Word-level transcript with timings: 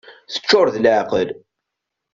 Teččur 0.31 0.67
d 0.73 0.75
leɛqel. 0.83 1.29